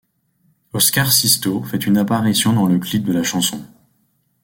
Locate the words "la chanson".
3.13-3.63